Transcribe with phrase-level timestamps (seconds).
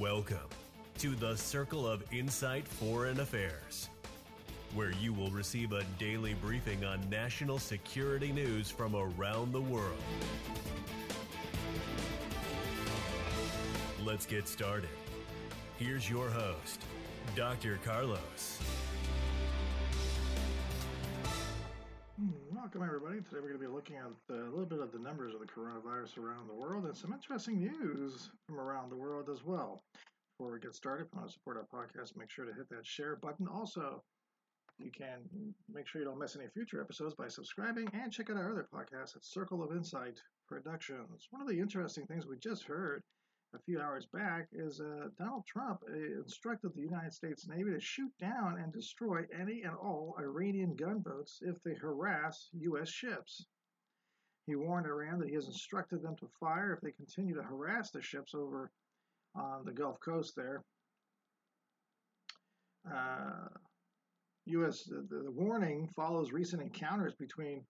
[0.00, 0.38] Welcome
[0.96, 3.90] to the Circle of Insight Foreign Affairs,
[4.74, 10.02] where you will receive a daily briefing on national security news from around the world.
[14.02, 14.88] Let's get started.
[15.78, 16.80] Here's your host,
[17.36, 17.78] Dr.
[17.84, 18.58] Carlos.
[22.80, 23.20] Welcome, everybody.
[23.20, 25.46] Today we're going to be looking at a little bit of the numbers of the
[25.46, 29.82] coronavirus around the world and some interesting news from around the world as well.
[30.32, 32.70] Before we get started, if you want to support our podcast, make sure to hit
[32.70, 33.46] that share button.
[33.48, 34.02] Also,
[34.78, 35.28] you can
[35.70, 38.66] make sure you don't miss any future episodes by subscribing and check out our other
[38.74, 41.28] podcasts at Circle of Insight Productions.
[41.32, 43.02] One of the interesting things we just heard
[43.54, 47.80] a few hours back is uh, Donald Trump uh, instructed the United States Navy to
[47.80, 52.88] shoot down and destroy any and all Iranian gunboats if they harass U.S.
[52.88, 53.46] ships.
[54.46, 57.90] He warned Iran that he has instructed them to fire if they continue to harass
[57.90, 58.70] the ships over
[59.34, 60.62] on the Gulf Coast there.
[62.90, 63.48] Uh,
[64.46, 64.84] U.S.
[64.84, 67.64] The, the warning follows recent encounters between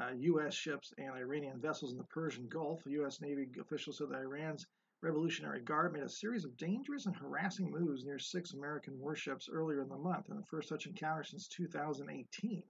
[0.00, 0.54] uh, U.S.
[0.54, 2.82] ships and Iranian vessels in the Persian Gulf.
[2.86, 3.20] U.S.
[3.20, 4.66] Navy officials said that Iran's
[5.02, 9.80] Revolutionary Guard made a series of dangerous and harassing moves near six American warships earlier
[9.80, 12.62] in the month, and the first such encounter since 2018.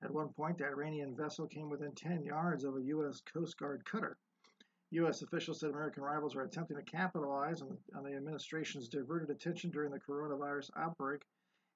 [0.00, 3.20] At one point, the Iranian vessel came within 10 yards of a U.S.
[3.22, 4.16] Coast Guard cutter.
[4.90, 5.22] U.S.
[5.22, 9.72] officials said American rivals are attempting to capitalize on the, on the administration's diverted attention
[9.72, 11.22] during the coronavirus outbreak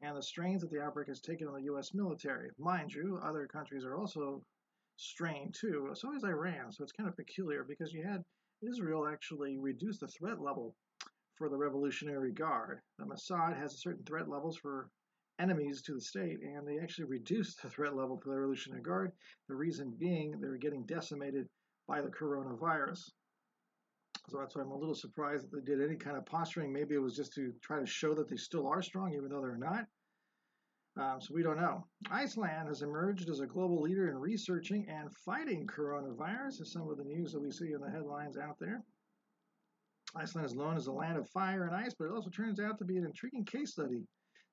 [0.00, 1.94] and the strains that the outbreak has taken on the U.S.
[1.94, 2.50] military.
[2.58, 4.42] Mind you, other countries are also
[4.96, 5.90] strained too.
[5.94, 6.72] So is Iran.
[6.72, 8.24] So it's kind of peculiar because you had
[8.68, 10.74] Israel actually reduced the threat level
[11.36, 12.80] for the Revolutionary Guard.
[12.98, 14.88] The Mossad has certain threat levels for
[15.38, 19.12] enemies to the state, and they actually reduced the threat level for the Revolutionary Guard.
[19.48, 21.48] The reason being they're getting decimated
[21.88, 23.10] by the coronavirus.
[24.28, 26.72] So that's why I'm a little surprised that they did any kind of posturing.
[26.72, 29.40] Maybe it was just to try to show that they still are strong, even though
[29.40, 29.86] they're not.
[30.96, 31.84] Um, so we don't know.
[32.10, 36.98] Iceland has emerged as a global leader in researching and fighting coronavirus, is some of
[36.98, 38.84] the news that we see in the headlines out there.
[40.14, 42.78] Iceland is known as the land of fire and ice, but it also turns out
[42.78, 44.06] to be an intriguing case study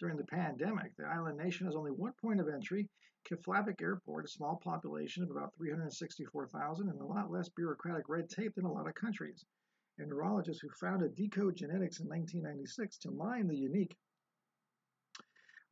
[0.00, 0.96] during the pandemic.
[0.96, 2.88] The island nation has only one point of entry,
[3.24, 8.56] Keflavik Airport, a small population of about 364,000, and a lot less bureaucratic red tape
[8.56, 9.44] than a lot of countries.
[9.98, 13.96] A neurologist who founded Decode Genetics in 1996 to mine the unique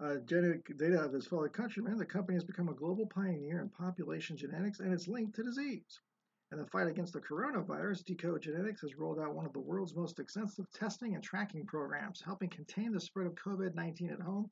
[0.02, 3.68] uh, genetic data of his fellow countrymen, the company has become a global pioneer in
[3.68, 6.00] population genetics and it's linked to disease.
[6.50, 9.94] In the fight against the coronavirus, Decode Genetics has rolled out one of the world's
[9.94, 14.50] most extensive testing and tracking programs, helping contain the spread of COVID 19 at home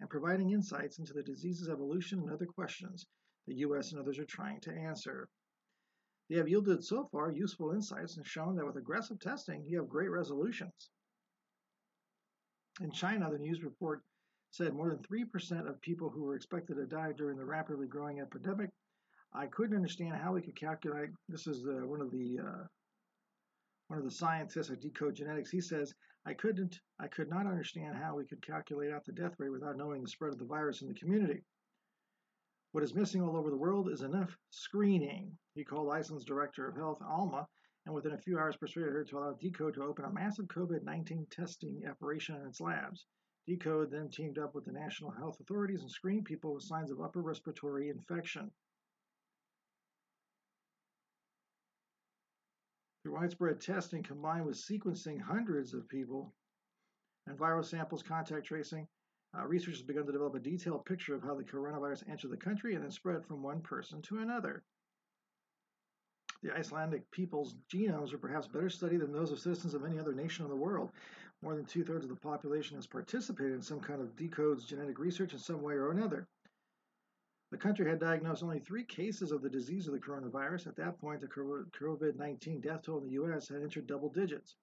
[0.00, 3.06] and providing insights into the disease's evolution and other questions
[3.46, 3.92] the U.S.
[3.92, 5.28] and others are trying to answer.
[6.28, 9.88] They have yielded so far useful insights and shown that with aggressive testing, you have
[9.88, 10.90] great resolutions.
[12.80, 14.02] In China, the news report
[14.56, 18.20] said more than 3% of people who were expected to die during the rapidly growing
[18.20, 18.70] epidemic.
[19.34, 21.10] I couldn't understand how we could calculate.
[21.28, 22.64] This is uh, one of the uh,
[23.88, 25.50] one of the scientists at Decode Genetics.
[25.50, 25.94] He says,
[26.24, 29.76] "I couldn't, I could not understand how we could calculate out the death rate without
[29.76, 31.44] knowing the spread of the virus in the community.
[32.72, 36.76] What is missing all over the world is enough screening." He called Iceland's director of
[36.76, 37.46] health, Alma,
[37.84, 41.28] and within a few hours persuaded her to allow Decode to open a massive COVID-19
[41.30, 43.04] testing operation in its labs.
[43.46, 47.00] Decode then teamed up with the national health authorities and screened people with signs of
[47.00, 48.50] upper respiratory infection.
[53.02, 56.34] Through widespread testing combined with sequencing hundreds of people
[57.28, 58.88] and viral samples contact tracing,
[59.36, 62.36] uh, researchers have begun to develop a detailed picture of how the coronavirus entered the
[62.36, 64.64] country and then spread from one person to another.
[66.42, 70.14] The Icelandic people's genomes are perhaps better studied than those of citizens of any other
[70.14, 70.92] nation in the world.
[71.42, 74.98] More than two thirds of the population has participated in some kind of decodes genetic
[74.98, 76.28] research in some way or another.
[77.50, 80.66] The country had diagnosed only three cases of the disease of the coronavirus.
[80.66, 83.48] At that point, the COVID 19 death toll in the U.S.
[83.48, 84.56] had entered double digits.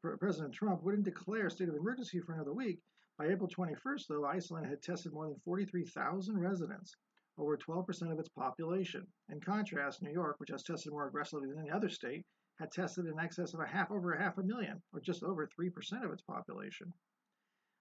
[0.00, 2.80] President Trump wouldn't declare a state of emergency for another week.
[3.18, 6.96] By April 21st, though, Iceland had tested more than 43,000 residents.
[7.38, 9.06] Over 12% of its population.
[9.28, 12.24] In contrast, New York, which has tested more aggressively than any other state,
[12.58, 15.46] had tested in excess of a half over a half a million, or just over
[15.46, 16.92] 3% of its population.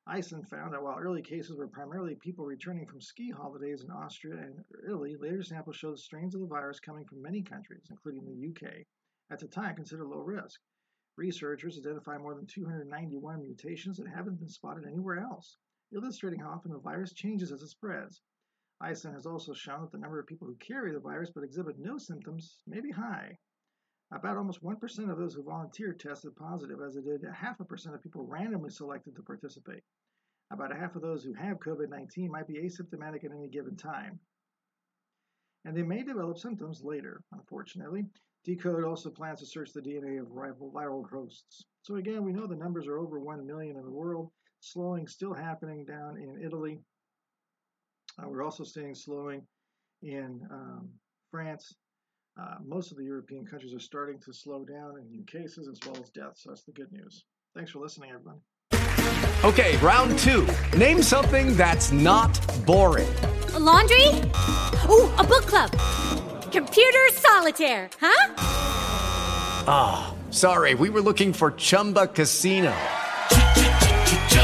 [0.08, 4.38] Iceland found that while early cases were primarily people returning from ski holidays in Austria
[4.38, 8.50] and Italy, later samples showed strains of the virus coming from many countries, including the
[8.50, 8.86] UK,
[9.30, 10.60] at the time considered low risk.
[11.18, 15.58] Researchers identified more than 291 mutations that haven't been spotted anywhere else,
[15.94, 18.22] illustrating how often the virus changes as it spreads.
[18.82, 21.78] Iceland has also shown that the number of people who carry the virus but exhibit
[21.78, 23.38] no symptoms may be high.
[24.12, 27.66] About almost 1% of those who volunteered tested positive, as it did a half a
[27.66, 29.84] percent of people randomly selected to participate.
[30.52, 33.78] About a half of those who have COVID 19 might be asymptomatic at any given
[33.78, 34.20] time.
[35.64, 38.06] And they may develop symptoms later, unfortunately.
[38.44, 41.66] Decode also plans to search the DNA of rival viral hosts.
[41.84, 44.32] So again, we know the numbers are over 1 million in the world.
[44.60, 46.82] Slowing still happening down in Italy.
[48.20, 49.42] Uh, we're also seeing slowing
[50.02, 50.90] in um,
[51.30, 51.76] France
[52.40, 55.80] uh, most of the European countries are starting to slow down in new cases as
[55.86, 56.44] well as deaths.
[56.44, 57.26] So that's the good news.
[57.56, 58.40] Thanks for listening, everyone.
[59.44, 60.48] Okay, round two.
[60.78, 63.12] Name something that's not boring.
[63.54, 64.08] A laundry?
[64.90, 65.72] Ooh, a book club.
[66.52, 68.34] Computer solitaire, huh?
[69.68, 72.74] Ah, oh, sorry, we were looking for Chumba Casino.